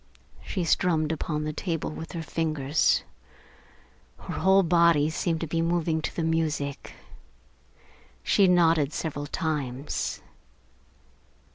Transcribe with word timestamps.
She 0.43 0.63
strummed 0.63 1.11
upon 1.11 1.43
the 1.43 1.53
table 1.53 1.91
with 1.91 2.13
her 2.13 2.23
fingers. 2.23 3.03
Her 4.17 4.33
whole 4.39 4.63
body 4.63 5.11
seemed 5.11 5.41
to 5.41 5.45
be 5.47 5.61
moving 5.61 6.01
to 6.01 6.15
the 6.15 6.23
music. 6.23 6.95
She 8.23 8.47
nodded 8.47 8.93
several 8.93 9.27
times. 9.27 10.19